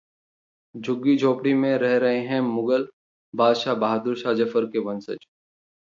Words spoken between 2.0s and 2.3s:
रहे